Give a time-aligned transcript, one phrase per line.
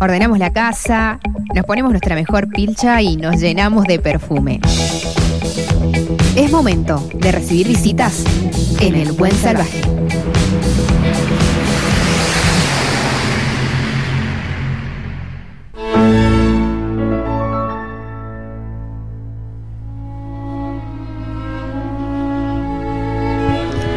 [0.00, 1.18] ordenamos la casa,
[1.54, 4.60] nos ponemos nuestra mejor pilcha y nos llenamos de perfume.
[6.36, 8.24] Es momento de recibir visitas
[8.80, 9.80] en el Buen Salvaje.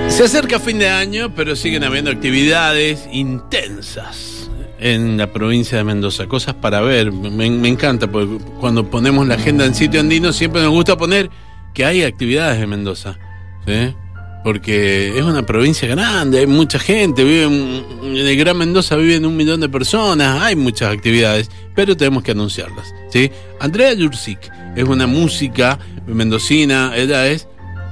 [0.08, 4.39] Se acerca fin de año, pero siguen habiendo actividades intensas
[4.80, 6.28] en la provincia de Mendoza.
[6.28, 7.12] Cosas para ver.
[7.12, 11.30] Me, me encanta, porque cuando ponemos la agenda en sitio andino, siempre nos gusta poner
[11.74, 13.18] que hay actividades en Mendoza.
[13.66, 13.94] ¿sí?
[14.44, 19.26] Porque es una provincia grande, hay mucha gente, vive en, en el Gran Mendoza viven
[19.26, 22.94] un millón de personas, hay muchas actividades, pero tenemos que anunciarlas.
[23.10, 23.30] ¿sí?
[23.60, 27.48] Andrea Jursic es una música mendocina, ella es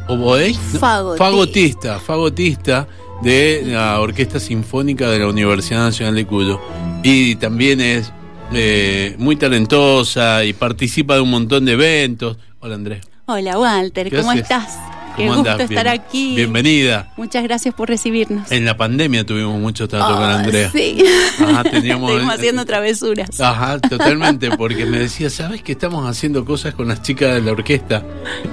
[0.07, 0.79] oboe, ¿no?
[0.79, 1.25] Fagotista.
[1.25, 2.87] fagotista, fagotista
[3.23, 6.61] de la Orquesta Sinfónica de la Universidad Nacional de Cuyo.
[7.03, 8.11] Y también es
[8.53, 12.37] eh, muy talentosa y participa de un montón de eventos.
[12.59, 13.01] Hola Andrés.
[13.25, 14.43] Hola Walter, ¿Qué ¿cómo haces?
[14.43, 14.77] estás?
[15.17, 15.69] Qué ¿Cómo gusto andás?
[15.71, 16.35] estar Bien- aquí.
[16.35, 17.11] Bienvenida.
[17.17, 18.51] Muchas gracias por recibirnos.
[18.51, 20.71] En la pandemia tuvimos mucho trato con Ah, Andrea.
[20.71, 21.03] Sí.
[21.39, 23.41] Ajá, teníamos- Estuvimos haciendo travesuras.
[23.41, 27.51] Ajá, totalmente, porque me decía, ¿sabes que estamos haciendo cosas con las chicas de la
[27.51, 28.05] orquesta?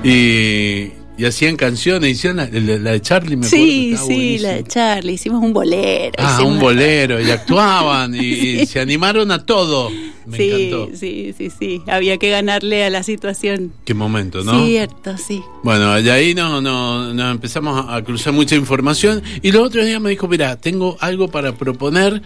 [0.02, 3.64] Y, y hacían canciones, hicieron la, la- la de Charlie, me acuerdo.
[3.64, 4.48] sí, estaba sí, buenísima.
[4.48, 5.12] la de Charlie.
[5.12, 6.12] Hicimos un bolero.
[6.18, 8.18] Ah, un una- bolero, y actuaban, y,
[8.60, 9.90] y se animaron a todo.
[10.26, 10.96] Me sí, encantó.
[10.96, 11.82] sí, sí, sí.
[11.86, 13.72] Había que ganarle a la situación.
[13.84, 14.66] Qué momento, ¿no?
[14.66, 15.42] Cierto, sí.
[15.62, 20.00] Bueno, de ahí nos no, nos empezamos a cruzar mucha información y los otros días
[20.00, 22.22] me dijo, mira, tengo algo para proponer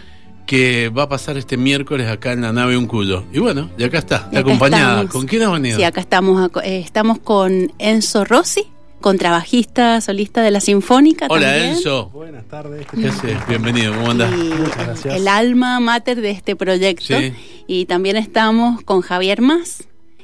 [0.47, 3.23] que va a pasar este miércoles acá en la nave Un Cuyo.
[3.31, 4.91] Y bueno, y acá está, Y acá acompañada.
[4.93, 5.11] estamos.
[5.11, 5.77] ¿Con quién has venido?
[5.77, 8.63] Sí, acá estamos, eh, estamos con Enzo Rossi,
[9.01, 11.27] contrabajista, solista de la Sinfónica.
[11.29, 11.69] Hola también.
[11.75, 12.85] Enzo, Buenas tardes.
[12.87, 13.37] ¿qué haces?
[13.47, 14.31] Bienvenido, ¿cómo andás?
[14.33, 15.15] Y Muchas gracias.
[15.15, 17.05] el alma mater de este proyecto.
[17.05, 17.33] Sí.
[17.67, 19.83] Y también estamos con Javier Más,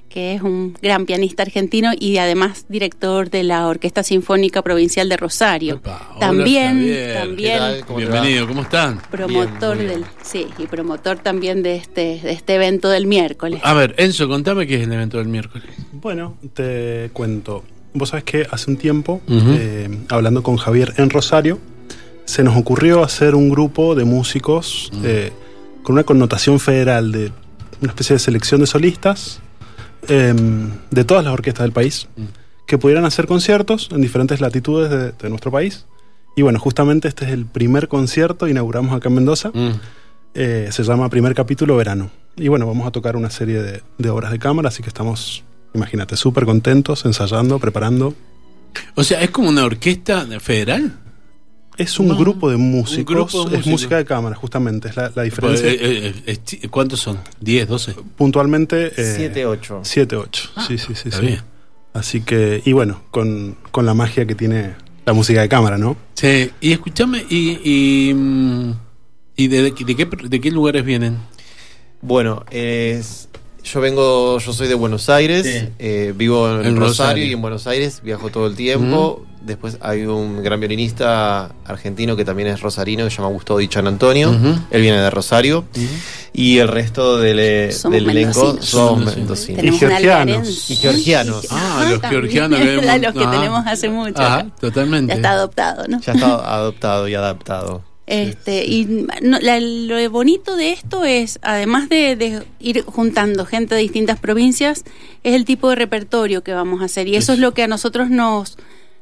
[0.10, 5.18] que es un gran pianista argentino y además director de la Orquesta Sinfónica Provincial de
[5.18, 5.82] Rosario.
[5.84, 7.14] Hola, también, Javier.
[7.20, 7.94] también ¿Qué.
[7.96, 9.02] Bienvenido, ¿cómo están?
[9.12, 10.02] promotor Bien, muy bien.
[10.02, 13.60] del, sí, y promotor también de este, de este evento del miércoles.
[13.64, 15.68] A ver, Enzo, contame qué es el evento del miércoles.
[15.94, 17.64] Bueno, te cuento.
[17.96, 21.60] Vos sabés que hace un tiempo, eh, hablando con Javier en Rosario,
[22.26, 25.02] se nos ocurrió hacer un grupo de músicos Mm.
[25.06, 25.32] eh,
[25.82, 27.32] con una connotación federal de
[27.82, 29.40] una especie de selección de solistas
[30.08, 30.34] eh,
[30.92, 32.24] de todas las orquestas del país Mm.
[32.68, 35.86] que pudieran hacer conciertos en diferentes latitudes de, de nuestro país.
[36.36, 39.50] Y bueno, justamente este es el primer concierto, inauguramos acá en Mendoza.
[39.54, 39.72] Mm.
[40.36, 42.12] Eh, se llama Primer Capítulo Verano.
[42.36, 45.44] Y bueno, vamos a tocar una serie de, de obras de cámara, así que estamos,
[45.76, 48.14] imagínate, súper contentos, ensayando, preparando.
[48.96, 51.00] O sea, ¿es como una orquesta federal?
[51.78, 53.68] Es un No, grupo de músicos, grupo de es músicos.
[53.68, 55.68] música de cámara, justamente, es la, la diferencia.
[55.70, 57.20] Eh, eh, eh, ¿Cuántos son?
[57.44, 57.94] ¿10, 12?
[58.18, 58.88] Puntualmente...
[58.96, 59.80] eh, 7, 8.
[59.84, 60.50] 7, 8.
[60.68, 61.10] sí, sí, sí.
[61.10, 61.26] está sí.
[61.28, 61.42] bien.
[61.94, 64.74] Así que, y bueno, con, con la magia que tiene
[65.06, 65.96] la música de cámara, ¿no?
[66.16, 68.72] Sí, y escúchame, y, y, mm,
[69.38, 71.18] ¿y de, de qué, de qué lugares vienen?
[72.02, 73.28] Bueno, es,
[73.66, 75.70] yo vengo, yo soy de Buenos Aires, Sí.
[75.80, 77.26] eh, vivo en, En Rosario, Rosario.
[77.26, 79.26] y en Buenos Aires, viajo todo el tiempo.
[79.42, 83.68] Después hay un gran violinista argentino que también es rosarino, que se llama Gustavo Di
[83.68, 84.32] Chan Antonio.
[84.72, 85.66] Él viene de Rosario.
[86.34, 89.64] Y el resto del, eh, Somos del elenco son Mendocinos.
[89.64, 90.70] Y georgianos.
[90.72, 91.48] Y georgianos.
[91.52, 92.22] Ah, los también.
[92.24, 93.32] georgianos que vemos- los que ajá.
[93.32, 94.22] tenemos hace mucho.
[94.22, 95.12] Ajá, totalmente.
[95.12, 96.02] Ya está adoptado, ¿no?
[96.02, 97.84] Ya está adoptado y adaptado.
[98.08, 98.86] Este, y
[99.24, 104.20] no, la- lo bonito de esto es, además de, de ir juntando gente de distintas
[104.20, 104.84] provincias,
[105.24, 107.08] es el tipo de repertorio que vamos a hacer.
[107.08, 108.58] Y eso es lo que a nosotros nos,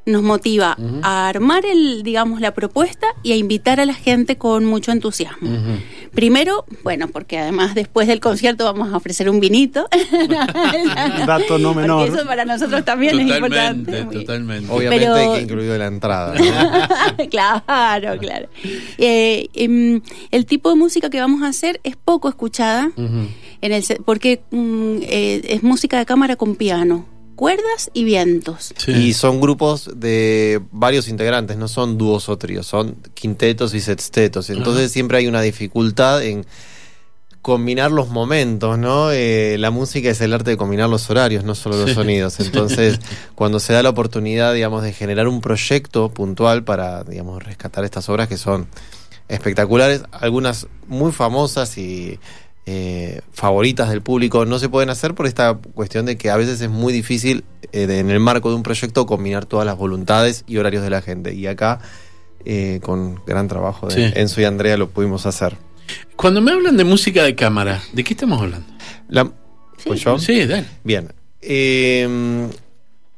[0.06, 4.64] nos motiva a armar el, digamos, la propuesta y a invitar a la gente con
[4.64, 5.50] mucho entusiasmo.
[6.12, 9.88] Primero, bueno, porque además después del concierto vamos a ofrecer un vinito.
[11.26, 12.06] Dato no menor.
[12.06, 14.04] Porque eso para nosotros también es Totalmente, importante.
[14.04, 14.72] Muy- totalmente.
[14.72, 16.34] Obviamente Pero- hay que incluir la entrada.
[16.34, 17.28] ¿no?
[17.30, 18.48] claro, claro.
[18.98, 20.00] Eh, em,
[20.30, 24.42] el tipo de música que vamos a hacer es poco escuchada, en el, se- porque
[24.50, 28.72] mm, eh, es música de cámara con piano, cuerdas y vientos.
[28.76, 28.92] Sí.
[28.92, 34.50] Y son grupos de varios integrantes, no son dúos o tríos, son quintetos y sextetos.
[34.50, 36.46] Entonces siempre hay una dificultad en
[37.42, 39.12] combinar los momentos, ¿no?
[39.12, 41.94] Eh, la música es el arte de combinar los horarios, no solo los Sí.
[41.94, 42.40] sonidos.
[42.40, 42.98] Entonces,
[43.34, 48.08] cuando se da la oportunidad, digamos, de generar un proyecto puntual para, digamos, rescatar estas
[48.08, 48.66] obras que son
[49.28, 52.18] espectaculares, algunas muy famosas y
[52.66, 56.60] eh, favoritas del público, no se pueden hacer por esta cuestión de que a veces
[56.60, 60.44] es muy difícil eh, de- en el marco de un proyecto combinar todas las voluntades
[60.46, 61.34] y horarios de la gente.
[61.34, 61.80] Y acá,
[62.44, 64.12] eh, con gran trabajo de Sí.
[64.16, 65.56] Enzo y Andrea, lo pudimos hacer.
[66.16, 68.66] Cuando me hablan de música de cámara, ¿de qué estamos hablando?
[69.08, 69.30] La-
[69.84, 70.18] ¿Pues yo?
[70.18, 70.64] Sí, dale.
[70.84, 71.12] Bien.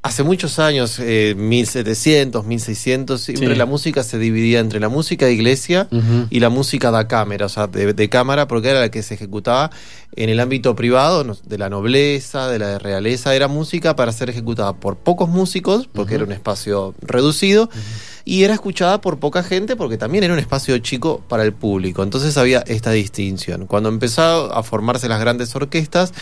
[0.07, 3.55] Hace muchos años, eh, 1700, 1600, siempre Sí.
[3.57, 5.89] la música se dividía entre la música de iglesia
[6.31, 9.15] y la música da cámara, o sea, de, de cámara, porque era la que se
[9.15, 9.73] ejecutaba
[10.15, 14.75] en el ámbito privado, de la nobleza, de la realeza, era música para ser ejecutada
[14.75, 17.69] por pocos músicos, porque era un espacio reducido,
[18.25, 22.05] y era escuchada por poca gente, porque también era un espacio chico para el público.
[22.05, 23.67] Entonces había esta distinción.
[23.67, 26.13] Cuando empezaron a formarse las grandes orquestas,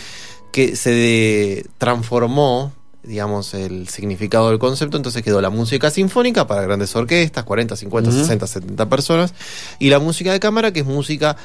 [0.51, 2.73] que se de- transformó
[3.05, 8.09] digamos, el significado del concepto, entonces quedó la música sinfónica para grandes orquestas, 40, 50,
[8.09, 8.19] Ujú.
[8.19, 9.33] 60, 70 personas,
[9.79, 11.37] y la música de cámara, que es música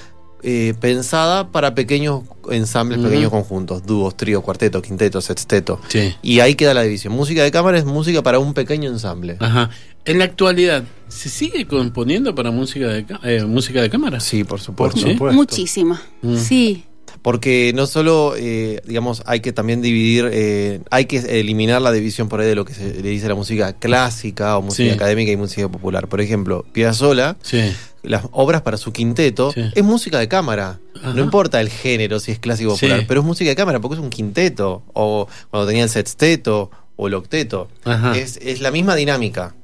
[0.42, 5.80] eh, pensada para pequeños ensambles, pequeños conjuntos, dúos, tríos, cuartetos, quintetos, sexteto.
[5.88, 6.14] Sí.
[6.22, 7.12] Y ahí queda la división.
[7.12, 9.36] Música de cámara es música para un pequeño ensamble.
[9.38, 9.68] Ajá.
[10.06, 14.18] En la actualidad, ¿se sigue componiendo para música de, eh, música de cámara?
[14.18, 15.00] Sí, por supuesto.
[15.00, 15.14] Sí.
[15.20, 16.00] Muchísima.
[16.22, 16.36] Mm.
[16.36, 16.84] Sí.
[17.22, 22.28] Porque no solo, eh, digamos, hay que también dividir, eh, hay que eliminar la división
[22.28, 24.94] por ahí de lo que se le dice la música clásica o música Sí.
[24.94, 26.08] académica y música popular.
[26.08, 27.60] Por ejemplo, Piazzolla, Sí.
[28.02, 29.62] las obras para su quinteto, Sí.
[29.74, 30.78] es música de cámara.
[30.96, 31.14] Ajá.
[31.14, 33.04] No importa el género, si es clásico o popular, Sí.
[33.08, 34.82] pero es música de cámara porque es un quinteto.
[34.92, 37.68] O cuando tenía el sexteto o el octeto.
[37.84, 38.16] Ajá.
[38.16, 39.54] Es, es la misma dinámica.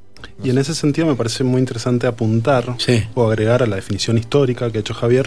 [0.42, 3.04] Y en ese sentido me parece muy interesante apuntar Sí.
[3.14, 5.26] o agregar a la definición histórica que ha hecho Javier.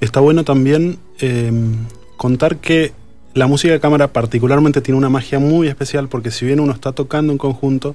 [0.00, 1.52] Está bueno también eh,
[2.16, 2.92] contar que
[3.34, 6.92] la música de cámara particularmente tiene una magia muy especial porque si bien uno está
[6.92, 7.94] tocando en conjunto,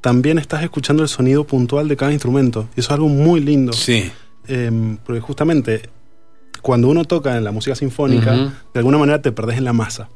[0.00, 2.68] también estás escuchando el sonido puntual de cada instrumento.
[2.76, 3.72] Y eso es algo muy lindo.
[3.72, 4.10] Sí.
[4.48, 5.88] Eh, porque justamente
[6.60, 10.08] cuando uno toca en la música sinfónica, de alguna manera te perdés en la masa.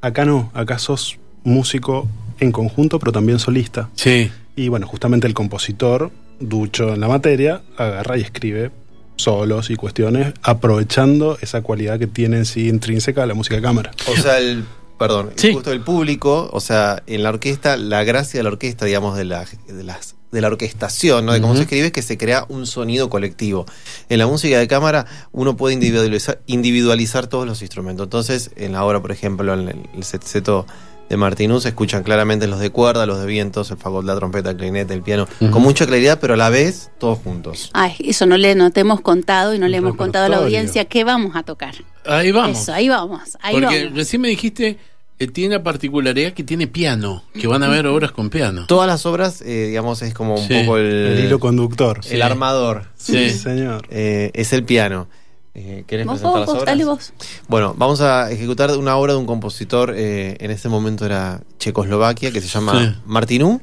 [0.00, 2.08] Acá no, acá sos músico
[2.38, 3.88] en conjunto, pero también solista.
[3.94, 4.30] Sí.
[4.56, 8.70] Y bueno, justamente el compositor, ducho en la materia, agarra y escribe
[9.16, 13.90] solos y cuestiones, aprovechando esa cualidad que tiene en sí intrínseca la música de cámara.
[14.06, 14.64] O sea, el.
[14.98, 15.54] Perdón, Sí.
[15.54, 19.24] justo el público, o sea, en la orquesta, la gracia de la orquesta, digamos, de
[19.24, 21.32] la, de las, de la orquestación, ¿no?
[21.32, 23.64] De cómo se escribe, es que se crea un sonido colectivo.
[24.10, 28.04] En la música de cámara, uno puede individualizar, individualizar todos los instrumentos.
[28.04, 30.66] Entonces, en la obra, por ejemplo, en el, el sexteto
[31.10, 34.50] de Martinuz, se escuchan claramente los de cuerda, los de vientos, el fagot, la trompeta,
[34.50, 37.68] el clarinete, el piano, con mucha claridad, pero a la vez, todos juntos.
[37.74, 40.36] Ay, eso no le no te hemos contado y no le hemos contado a la
[40.38, 41.74] audiencia qué vamos a tocar.
[42.06, 42.62] Ahí vamos.
[42.62, 43.96] Eso, ahí vamos, ahí Porque vamos.
[43.98, 44.78] recién me dijiste,
[45.18, 48.64] eh, tiene la particularidad que tiene piano, que van a haber obras con piano.
[48.68, 50.60] Todas las obras, eh, digamos, es como un Sí.
[50.62, 51.98] poco el, El hilo conductor.
[52.04, 52.20] el Sí.
[52.22, 52.84] armador.
[52.96, 53.30] Sí.
[53.30, 53.84] señor.
[53.90, 55.08] Eh, es el piano.
[55.54, 56.66] Eh, ¿Querés Vos, presentar vos, las vos, obras?
[56.66, 57.12] dale vos.
[57.48, 62.30] Bueno, vamos a ejecutar una obra de un compositor, eh, en este momento era Checoslovaquia,
[62.30, 63.00] que se llama Sí.
[63.04, 63.60] Martinú,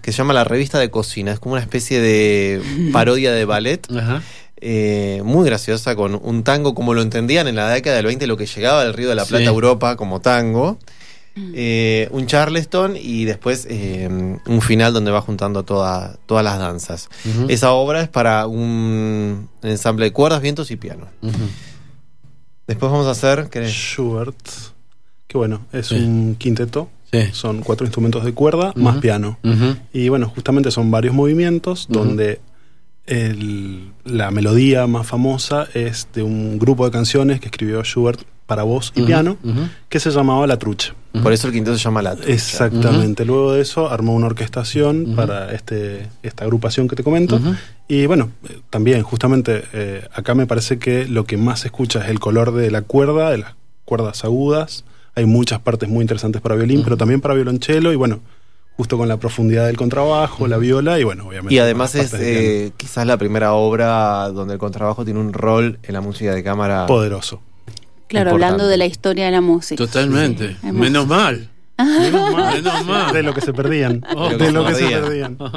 [0.00, 1.32] que se llama La Revista de Cocina.
[1.32, 4.22] Es como una especie de parodia de ballet, Ajá.
[4.60, 8.36] eh, muy graciosa, con un tango como lo entendían en la década del 20, lo
[8.36, 9.48] que llegaba del Río de la Plata Sí.
[9.48, 10.78] a Europa como tango.
[11.36, 14.08] Eh, un charleston y después eh,
[14.46, 17.08] un final donde va juntando toda- todas las danzas.
[17.48, 21.06] Esa obra es para un ensamble de cuerdas, vientos y piano.
[22.66, 23.48] Después vamos a hacer.
[23.50, 23.70] ¿querés?
[23.72, 24.36] Schubert,
[25.26, 25.96] que bueno, es Sí.
[25.96, 27.28] un quinteto, Sí.
[27.32, 29.38] son cuatro instrumentos de cuerda más piano.
[29.92, 32.40] Y bueno, justamente son varios movimientos donde
[33.06, 38.62] el- la melodía más famosa es de un grupo de canciones que escribió Schubert para
[38.62, 39.36] voz y piano,
[39.88, 40.94] que se llamaba La Trucha.
[41.22, 42.32] Por eso el quinteto se llama La Trucha.
[42.32, 43.24] Exactamente.
[43.24, 47.40] Luego de eso armó una orquestación para este, esta agrupación que te comento.
[47.88, 52.02] Y bueno, eh, también justamente eh, acá me parece que lo que más se escucha
[52.02, 53.54] es el color de la cuerda, de las
[53.84, 54.84] cuerdas agudas.
[55.14, 58.20] Hay muchas partes muy interesantes para violín, pero también para violonchelo y bueno,
[58.76, 61.54] justo con la profundidad del contrabajo, la viola y bueno, obviamente.
[61.54, 65.92] Y además es eh, quizás la primera obra donde el contrabajo tiene un rol en
[65.92, 66.86] la música de cámara.
[66.86, 67.40] poderoso.
[68.14, 68.44] Claro, Importante.
[68.44, 69.84] hablando de la historia de la música.
[69.84, 70.56] Totalmente.
[70.60, 70.72] Sí.
[70.72, 71.48] Menos mal.
[71.78, 72.54] Menos mal.
[72.62, 73.12] Menos mal.
[73.12, 74.04] De lo que se perdían.
[74.16, 74.28] Oh.
[74.30, 75.36] de lo que se perdían.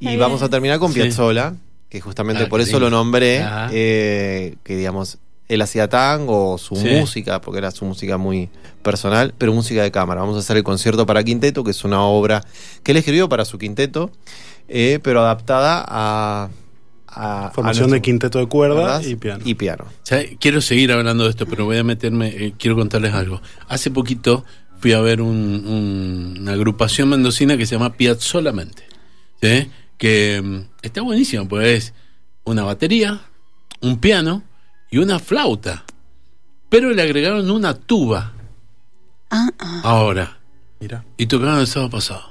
[0.00, 1.00] Y vamos a terminar con Sí.
[1.00, 1.54] Piazzolla,
[1.88, 3.68] que justamente Ah, por eso lo nombré, Ajá.
[3.72, 5.18] eh, que digamos,
[5.48, 6.88] él hacía tango, su Sí.
[6.88, 8.48] música, porque era su música muy
[8.82, 10.20] personal, pero música de cámara.
[10.20, 12.42] Vamos a hacer el concierto para quinteto, que es una obra
[12.82, 14.10] que él escribió para su quinteto,
[14.68, 16.48] eh, pero adaptada a...
[17.08, 19.02] a- Formación a de quinteto de cuerda ¿verdad?
[19.02, 19.42] y piano.
[19.44, 19.86] Y piano.
[20.40, 23.40] Quiero seguir hablando de esto, pero voy a meterme, eh, quiero contarles algo.
[23.68, 24.44] Hace poquito
[24.80, 28.84] fui a ver un- un- una agrupación mendocina que se llama Piazzolamente,
[29.42, 29.70] ¿sí?
[29.96, 31.94] que mm, está buenísimo, pues es
[32.44, 33.20] una batería,
[33.80, 34.42] un piano
[34.90, 35.84] y una flauta,
[36.68, 38.32] pero le agregaron una tuba
[39.30, 39.80] Ah, ah.
[39.84, 40.38] ahora
[40.80, 41.04] Mira.
[41.16, 42.22] y tocaron el sábado pasado.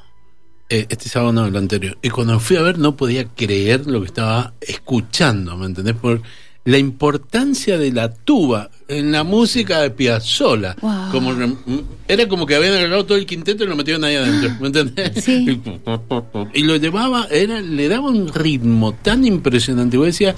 [0.69, 1.97] Eh, este sábado no, el anterior.
[2.01, 5.95] Y cuando fui a ver no podía creer lo que estaba escuchando, ¿me entendés?
[5.95, 6.21] Por
[6.65, 10.75] la importancia de la tuba en la música de Piazzolla.
[10.81, 11.11] Wow.
[11.11, 11.33] Como,
[12.09, 14.51] era como que habían agarrado todo el quinteto y lo metieron ahí adentro.
[14.59, 15.23] ¿Me entendés?
[15.23, 15.61] Sí.
[16.53, 19.95] Y lo llevaba, era, le daba un ritmo tan impresionante.
[19.95, 20.35] Y vos decías,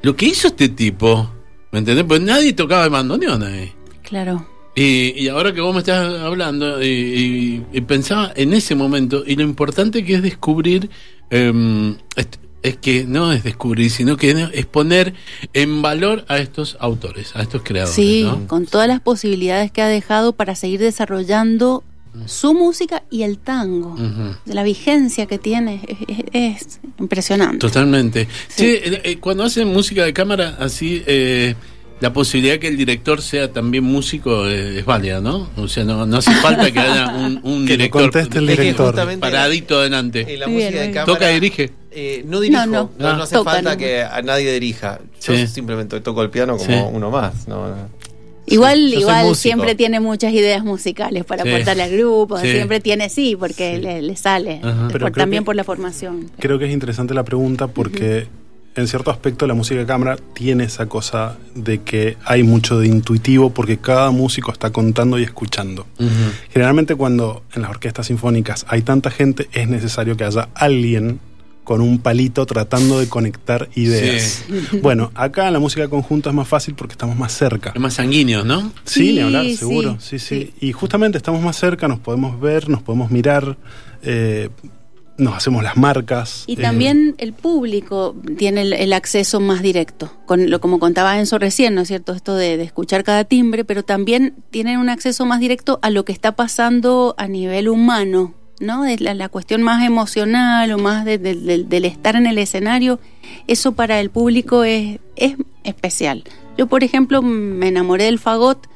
[0.00, 1.30] lo que hizo este tipo,
[1.70, 2.06] ¿me entendés?
[2.06, 3.70] Pues nadie tocaba el bandoneón ahí.
[4.02, 4.53] Claro.
[4.76, 9.36] Y, y ahora que vos me estás hablando, y, y- pensaba en ese momento, y
[9.36, 10.90] lo importante que es descubrir,
[11.30, 12.26] em, es,
[12.62, 15.14] es que no es descubrir, sino que es poner
[15.52, 17.94] en valor a estos autores, a estos creadores.
[17.94, 18.46] Sí, ¿no?
[18.48, 21.84] con todas las posibilidades que ha dejado para seguir desarrollando
[22.26, 23.96] su música y el tango.
[24.44, 25.98] De la vigencia que tiene es,
[26.32, 27.58] es- es impresionante.
[27.58, 28.28] Totalmente.
[28.48, 28.66] Sí.
[28.66, 31.54] Eh, eh, cuando hacen música de cámara así, eh,
[32.00, 35.48] la posibilidad que el director sea también músico es válida, ¿no?
[35.56, 38.48] O sea, no, no hace falta que haya un, un Que lo director conteste el
[38.50, 39.18] Es que director.
[39.20, 40.26] paradito adelante.
[40.34, 40.92] en la Muy bien, música de muy bien.
[40.92, 41.12] cámara.
[41.14, 41.70] Toca y dirige.
[41.96, 43.16] Eh, no dirijo, No, no, no.
[43.16, 44.98] no hace Toca falta que a nadie dirija.
[45.22, 45.46] Yo Sí.
[45.46, 46.84] simplemente toco el piano como Sí.
[46.92, 47.46] uno más.
[47.48, 47.64] ¿no?
[48.46, 51.48] Igual, igual siempre tiene muchas ideas musicales para Sí.
[51.50, 52.50] aportarle al grupo, Sí.
[52.50, 53.82] siempre tiene sí, porque Sí.
[53.82, 54.88] le, le sale, Ajá.
[54.88, 56.30] Por- también que- por la formación.
[56.38, 58.26] Creo que es interesante la pregunta porque
[58.76, 62.88] en cierto aspecto la música de cámara tiene esa cosa de que hay mucho de
[62.88, 65.86] intuitivo porque cada músico está contando y escuchando.
[66.50, 71.20] Generalmente cuando en las orquestas sinfónicas hay tanta gente es necesario que haya alguien
[71.64, 74.44] con un palito tratando de conectar ideas.
[74.82, 77.72] Bueno, acá en la música conjunta es más fácil porque estamos más cerca.
[77.74, 78.70] Es más sanguíneo, ¿no?
[78.84, 79.96] Sí, ni hablar, sí, seguro.
[79.98, 80.54] Sí, sí, sí.
[80.60, 83.56] Y justamente estamos más cerca, nos podemos ver, nos podemos mirar,
[84.02, 84.50] eh,
[85.16, 86.44] nos hacemos las marcas.
[86.46, 91.18] Y eh, también el público tiene el, el acceso más directo, con lo como contaba
[91.18, 92.12] Enzo recién, ¿no es cierto?
[92.12, 96.04] Esto de, de escuchar cada timbre, pero también tienen un acceso más directo a lo
[96.04, 98.82] que está pasando a nivel humano, ¿no?
[98.82, 102.38] De la, la cuestión más emocional o más de- de- del- del estar en el
[102.38, 102.98] escenario,
[103.46, 106.24] eso para el público es, es especial.
[106.58, 108.66] Yo, por ejemplo, me enamoré del fagot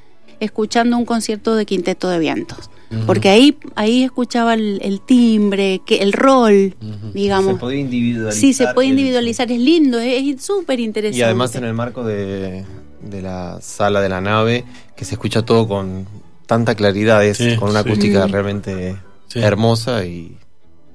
[0.40, 2.70] escuchando un concierto de Quinteto de Vientos.
[3.06, 6.74] Porque ahí, ahí escuchaba el, el timbre, que el rol,
[7.12, 7.54] digamos.
[7.54, 8.40] Se podía individualizar.
[8.40, 11.18] Sí, se puede el- individualizar, es lindo, es súper interesante.
[11.18, 12.64] Y además en el marco de,
[13.02, 14.64] de la sala de la nave,
[14.96, 16.06] que se escucha todo con
[16.46, 17.88] tanta claridad, es Sí, con una sí.
[17.90, 18.30] acústica Mm.
[18.32, 18.96] realmente
[19.28, 19.40] Sí.
[19.40, 20.36] hermosa y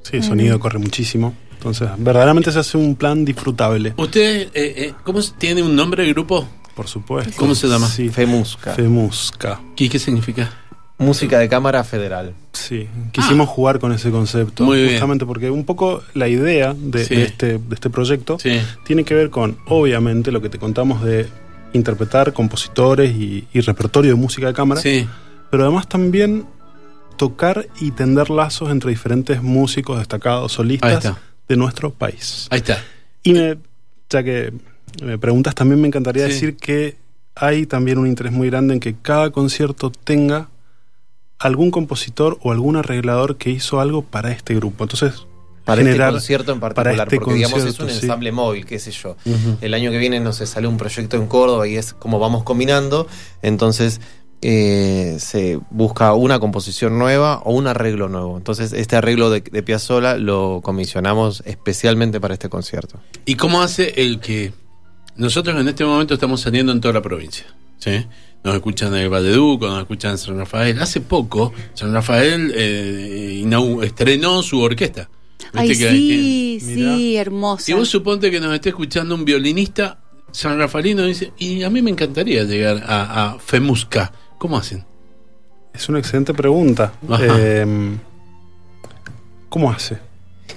[0.02, 1.34] Sí, el sonido corre muchísimo.
[1.54, 6.10] Entonces, verdaderamente se hace un plan disfrutable, ¿Usted, eh, eh, cómo tiene un nombre de
[6.10, 6.46] grupo?
[6.76, 7.34] por supuesto.
[7.38, 7.88] ¿Cómo se llama?
[7.88, 8.74] Sí, Femusca.
[8.74, 9.62] Femusca.
[9.76, 10.52] ¿Qué, qué significa?
[10.98, 12.34] Música de cámara federal.
[12.54, 14.64] Sí, quisimos jugar con ese concepto.
[14.64, 14.68] Ah.
[14.68, 14.90] Muy bien.
[14.92, 17.16] justamente porque un poco la idea de, Sí.
[17.16, 18.60] de este, de este proyecto Sí.
[18.86, 21.28] tiene que ver con, obviamente, lo que te contamos de
[21.74, 25.08] interpretar compositores y, y repertorio de música de cámara, Sí.
[25.50, 26.46] pero además también
[27.18, 31.14] tocar y tender lazos entre diferentes músicos destacados, solistas
[31.50, 32.48] de nuestro país.
[32.52, 32.78] Ahí está.
[33.24, 33.58] Y me,
[34.10, 34.54] ya que
[35.04, 36.34] me preguntas, también me encantaría Sí.
[36.34, 36.98] decir que
[37.36, 40.50] hay también un interés muy grande en que cada concierto tenga
[41.40, 44.84] algún compositor o algún arreglador que hizo algo para este grupo.
[44.86, 45.26] Entonces,
[45.66, 48.00] Para generar este concierto en particular, para este porque digamos es un sí.
[48.02, 49.16] ensamble móvil, qué sé yo.
[49.62, 52.44] El año que viene, no sé, sale un proyecto en Córdoba y es como vamos
[52.44, 53.08] combinando.
[53.42, 54.00] Entonces
[54.42, 58.36] eh, se busca una composición nueva o un arreglo nuevo.
[58.38, 63.00] Entonces este arreglo de, de Piazzolla lo comisionamos especialmente para este concierto.
[63.26, 64.52] ¿Y cómo hace el que
[65.16, 67.46] nosotros en este momento estamos saliendo en toda la provincia?
[67.80, 68.06] ¿sí?
[68.44, 70.82] Nos escuchan en el Valleduco, nos escuchan en San Rafael.
[70.82, 75.10] Hace poco, San Rafael eh, inau- estrenó su orquesta.
[75.54, 77.70] Ay, sí, que- sí, hermosa.
[77.72, 80.00] y vos suponte que nos esté escuchando un violinista
[80.32, 84.12] San Rafaelino y dice, y a mí me encantaría llegar a, a Femusca.
[84.38, 84.84] ¿Cómo hacen?
[85.74, 86.94] es una excelente pregunta.
[87.20, 87.66] Eh,
[89.50, 89.98] ¿Cómo hace?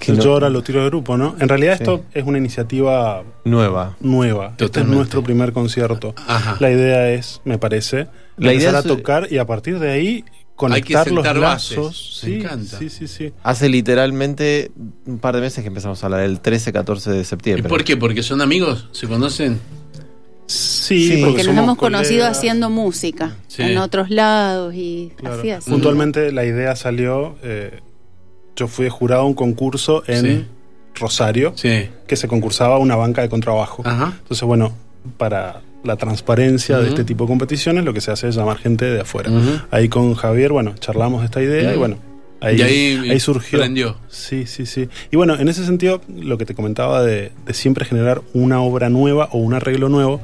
[0.00, 1.34] Que Yo no- ahora lo tiro de grupo, ¿no?
[1.40, 1.82] En realidad Sí.
[1.82, 3.96] esto es una iniciativa Nueva.
[4.00, 4.50] nueva.
[4.50, 4.96] Este es Totalmente.
[4.96, 6.14] nuestro primer concierto.
[6.26, 6.56] Ajá.
[6.60, 9.90] La idea es, me parece, La idea empezar a es- tocar y a partir de
[9.90, 10.24] ahí
[10.54, 12.20] conectar los lazos.
[12.24, 12.78] Me Sí, encanta.
[12.78, 13.32] sí, sí, sí.
[13.42, 14.70] Hace literalmente
[15.06, 17.68] un par de meses que empezamos a hablar, el 13-14 de ¿Y septiembre.
[17.68, 17.96] por qué?
[17.96, 18.88] ¿Porque son amigos?
[18.92, 19.58] ¿Se conocen?
[20.46, 21.20] Sí, Sí.
[21.22, 23.62] porque nos somos hemos conocido haciendo música Sí.
[23.62, 25.40] en otros lados y Claro.
[25.40, 25.68] así así.
[25.70, 27.80] Puntualmente la idea salió, eh,
[28.56, 30.44] yo fui jurado a un concurso en Sí.
[30.94, 31.88] Rosario, Sí.
[32.06, 33.82] que se concursaba una banca de contrabajo.
[33.84, 34.14] Ajá.
[34.22, 34.72] Entonces, bueno,
[35.18, 38.86] para la transparencia de este tipo de competiciones, lo que se hace es llamar gente
[38.86, 39.30] de afuera.
[39.70, 41.98] Ahí con Javier, bueno, charlamos de esta idea y bueno,
[42.40, 43.58] ahí, y ahí, ahí surgió.
[43.60, 43.96] prendió.
[44.08, 44.88] Sí, sí, sí.
[45.12, 48.88] Y bueno, en ese sentido, lo que te comentaba de, de siempre generar una obra
[48.88, 50.20] nueva o un arreglo nuevo,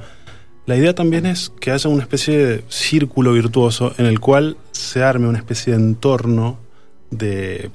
[0.66, 5.02] la idea también es que haya una especie de círculo virtuoso en el cual se
[5.04, 6.58] arme una especie de entorno
[7.10, 7.70] de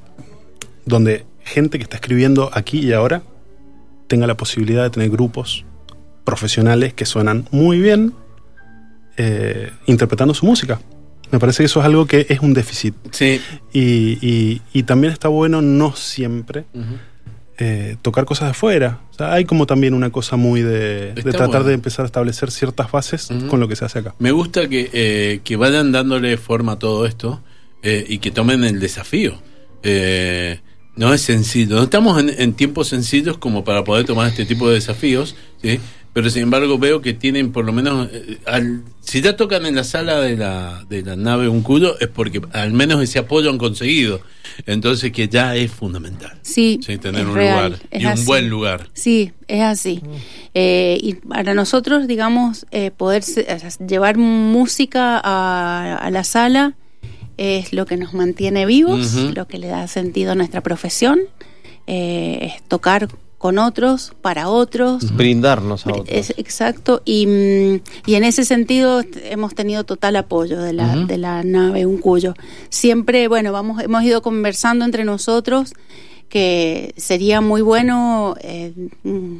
[0.88, 3.22] donde gente que está escribiendo aquí y ahora
[4.08, 5.65] tenga la posibilidad de tener grupos
[6.24, 8.13] profesionales que suenan muy bien
[9.17, 10.79] eh, interpretando su música.
[11.32, 12.96] Me parece que eso es algo que es un déficit.
[13.12, 13.41] Sí.
[13.74, 16.65] Y, y- y también está bueno no siempre
[17.58, 19.00] eh, tocar cosas de afuera.
[19.12, 21.63] O sea, hay como también una cosa muy de, de tratar bueno.
[21.65, 24.15] de empezar a establecer ciertas bases con lo que se hace acá.
[24.20, 27.41] Me gusta que, eh, que vayan dándole forma a todo esto
[27.84, 29.36] y que tomen el desafío.
[29.82, 30.60] Eh,
[30.97, 31.75] no es sencillo.
[31.77, 35.79] No estamos en, en tiempos sencillos como para poder tomar este tipo de desafíos, ¿sí?
[36.13, 39.75] pero sin embargo veo que tienen por lo menos, eh, al- si ya tocan en
[39.75, 43.49] la sala de la, de la nave un culo, es porque al menos ese apoyo
[43.51, 44.19] han conseguido.
[44.65, 46.39] Entonces que ya es fundamental.
[46.41, 48.89] Sí, Sí, tener un real, lugar y un buen lugar.
[48.93, 50.01] Sí, es así.
[50.55, 53.45] Eh, y para nosotros, digamos, eh, poder sea,
[53.85, 56.73] llevar música a, a la sala
[57.38, 61.20] es lo que nos mantiene vivos, lo que le da sentido a nuestra profesión,
[61.86, 65.15] eh, es tocar con otros, para otros.
[65.15, 66.08] Brindarnos a otros.
[66.10, 71.17] Es exacto, y, mm, y en ese sentido hemos tenido total apoyo de la, de
[71.17, 72.34] la nave Un Cuyo.
[72.70, 75.74] Siempre, bueno, vamos, hemos ido conversando entre nosotros
[76.29, 79.38] que sería muy bueno eh, mm,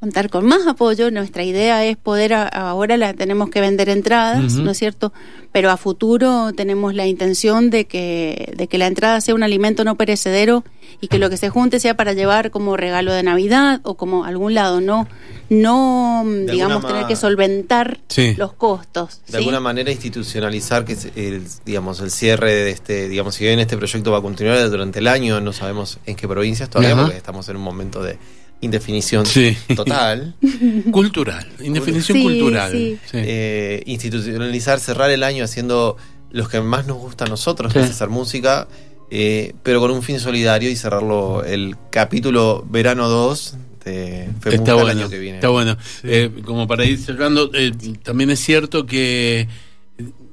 [0.00, 1.10] contar con más apoyo.
[1.10, 4.54] Nuestra idea es poder, a- ahora la tenemos que vender entradas.
[4.54, 5.12] ¿no es cierto?
[5.52, 9.82] Pero a futuro tenemos la intención de que, de que la entrada sea un alimento
[9.84, 10.62] no perecedero
[11.00, 14.24] y que lo que se junte sea para llevar como regalo de Navidad o como
[14.24, 15.06] algún lado, no,
[15.48, 18.34] no mm, De digamos, tener que solventar Sí.
[18.36, 19.20] los costos.
[19.26, 19.36] de ¿sí?
[19.38, 24.10] alguna manera institucionalizar que el, digamos el cierre de este digamos si bien este proyecto
[24.12, 27.56] va a continuar durante el año no sabemos en qué provincias todavía porque estamos en
[27.56, 28.18] un momento de
[28.60, 29.56] indefinición Sí.
[29.76, 30.34] total
[30.90, 32.72] Cultural, indefinición Sí, cultural.
[32.72, 32.98] sí.
[33.12, 35.96] Eh, institucionalizar cerrar el año haciendo
[36.30, 38.68] los que más nos gusta a nosotros que es hacer música
[39.10, 44.60] eh, pero con un fin solidario y cerrarlo el capítulo verano 2 de Está el
[44.76, 45.76] bueno, año que viene está bueno.
[46.02, 47.72] Eh, como para ir cerrando, eh,
[48.02, 49.48] también es cierto que,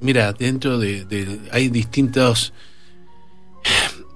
[0.01, 2.51] mira, dentro de, de- hay distintos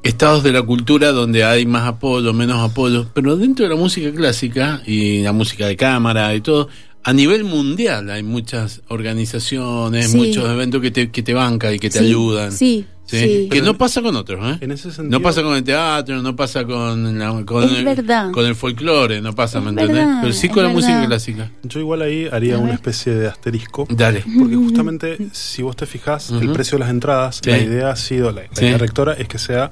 [0.03, 4.11] estados de la cultura donde hay más apoyo, menos apoyo, pero dentro de la música
[4.11, 6.69] clásica y la música de cámara y todo,
[7.03, 10.17] a nivel mundial hay muchas organizaciones, Sí.
[10.17, 12.51] muchos eventos que te, que te bancan y que te Sí, ayudan.
[12.51, 13.19] Sí, ¿sí?
[13.19, 13.47] sí.
[13.49, 14.57] Que no pasa con otros, ¿eh?
[14.61, 18.31] En ese sentido, No pasa con el teatro, no pasa con, la- con, el, verdad.
[18.31, 19.97] con el folclore, no pasa, Es ¿me entendés?
[19.97, 21.51] verdad, Pero sí con la música clásica.
[21.63, 23.87] yo igual ahí haría una especie de asterisco.
[23.89, 24.23] Dale.
[24.37, 27.49] Porque justamente, si vos te fijas, el precio de las entradas, Sí.
[27.49, 28.65] la idea ha sido, la, la Sí.
[28.65, 29.71] idea rectora es que sea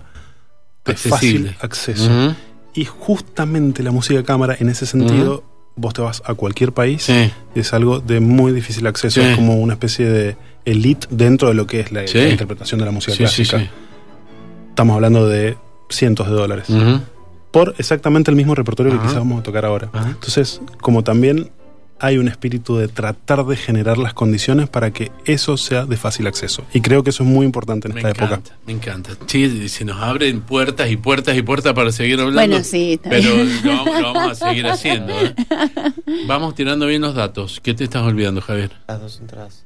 [0.88, 1.54] de Accesible.
[1.54, 2.36] fácil acceso.
[2.74, 5.44] Y justamente la música de cámara, en ese sentido,
[5.76, 7.32] vos te vas a cualquier país Sí.
[7.56, 9.22] es algo de muy difícil acceso.
[9.22, 9.28] Sí.
[9.28, 12.18] Es como una especie de elite dentro de lo que es la, Sí.
[12.18, 13.70] la interpretación de la música clásica.
[14.70, 15.58] Estamos hablando de
[15.90, 16.68] cientos de dólares.
[17.52, 19.90] Por exactamente el mismo repertorio que quizás vamos a tocar ahora.
[20.06, 21.50] Entonces, como también
[22.00, 26.28] hay un espíritu de tratar de generar las condiciones para que eso sea de fácil
[26.28, 26.64] acceso.
[26.74, 28.26] Y creo que eso es muy importante en Me esta época.
[28.26, 29.12] encanta, me encanta.
[29.26, 32.40] Sí, se nos abren puertas y puertas y puertas para seguir hablando.
[32.40, 33.30] Bueno, sí, Pero
[33.64, 35.14] lo, vamos- lo vamos a seguir haciendo.
[35.20, 35.34] ¿eh?
[36.28, 37.60] Vamos tirando bien los datos.
[37.62, 38.72] ¿Qué te estás olvidando, Javier?
[38.88, 39.64] las dos entradas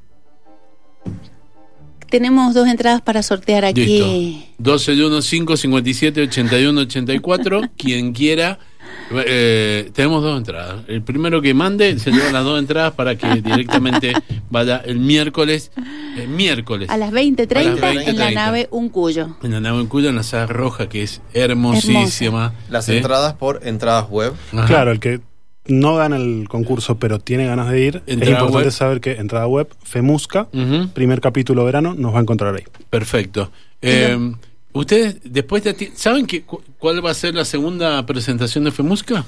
[2.10, 3.86] Tenemos dos entradas para sortear aquí.
[3.86, 4.48] Listo.
[4.58, 7.62] 12 de 1, 5, 57, 81, 84.
[7.78, 8.60] Quien quiera.
[9.26, 10.84] Eh, tenemos dos entradas.
[10.88, 14.14] El primero que mande se lleva las dos entradas para que directamente
[14.50, 15.72] vaya el miércoles.
[16.18, 16.90] eh, miércoles.
[16.90, 18.34] A las 20.30 A las en la 20:30.
[18.34, 19.36] nave Un Cuyo.
[19.44, 22.54] En la nave en Cuyo, en la sala roja, que es hermosísima.
[22.70, 24.66] las entradas por entradas web Ajá.
[24.68, 25.20] Claro, el que
[25.68, 28.72] no gana el concurso pero tiene ganas de ir, es importante web.
[28.72, 30.48] saber que entrada web, FEMUSCA,
[30.94, 32.64] primer capítulo verano, nos va a encontrar ahí.
[32.90, 33.52] Perfecto.
[33.82, 34.18] Eh,
[34.74, 38.72] Ustedes, después de ti- ¿saben qué, cu- cuál va a ser la segunda presentación de
[38.72, 39.26] FEMUSCA?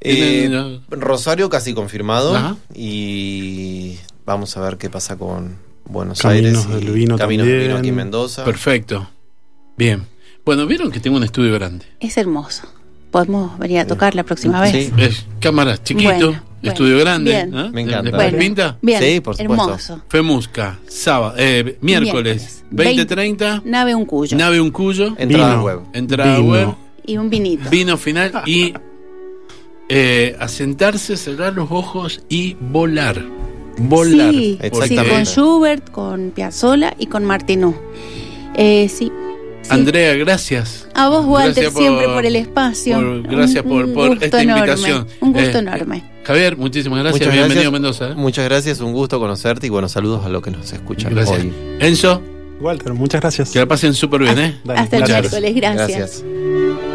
[0.00, 2.56] Eh, Rosario casi confirmado Ajá.
[2.74, 7.60] y vamos a ver qué pasa con Buenos Caminos Aires y del Vino Caminos del
[7.68, 8.44] Vino aquí en Mendoza.
[8.44, 9.08] Perfecto.
[9.76, 10.06] Bien.
[10.44, 11.86] Bueno, vieron que tengo un estudio grande.
[12.00, 12.62] Es hermoso.
[13.10, 14.72] Podemos venir a tocar la próxima vez.
[14.72, 14.92] Sí.
[14.98, 16.72] Es cámara chiquito, Bueno, bueno.
[16.72, 17.30] estudio grande.
[17.32, 17.58] Bien.
[17.58, 17.70] ¿eh?
[17.72, 18.02] Me encanta.
[18.10, 18.76] ¿Les Bueno, pinta?
[18.82, 19.64] Bien, Sí, por supuesto.
[19.64, 20.00] hermoso.
[20.08, 24.36] FEMUSCA, sábado, eh, miércoles, Miércoles, 20.30, Nave Un Cuyo.
[24.36, 25.64] nave un cuyo, Entradas Vino.
[25.64, 25.80] web.
[25.92, 26.50] entrada Vino.
[26.50, 26.68] web,
[27.06, 27.68] Y un vinito.
[27.70, 28.74] vino final y
[29.88, 33.22] eh, a sentarse, cerrar los ojos y volar.
[33.78, 34.32] Volar.
[34.32, 37.74] Sí, sí, con Schubert, con Piazzolla y con Martinú.
[38.56, 39.12] Eh, sí.
[39.66, 39.74] Sí.
[39.74, 40.86] Andrea, gracias.
[40.94, 42.96] A vos, Walter, por- siempre por el espacio.
[42.96, 45.06] por- gracias Un- por- un por gusto esta enorme, invitación.
[45.20, 46.04] Un gusto Eh, enorme.
[46.24, 47.20] Javier, muchísimas gracias.
[47.28, 48.00] Muchas Bienvenido gracias.
[48.00, 48.08] a Mendoza.
[48.10, 48.14] ¿eh?
[48.22, 51.38] Muchas gracias, un gusto conocerte y bueno, saludos a los que nos escuchan Gracias.
[51.40, 51.52] hoy.
[51.80, 52.22] Enzo,
[52.60, 53.50] Walter, muchas gracias.
[53.50, 54.56] que la pasen súper bien, ¿eh?
[54.64, 55.88] Dale, Hasta el miércoles, gracias.
[56.22, 56.85] Gracias.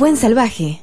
[0.00, 0.78] Buen salvaje.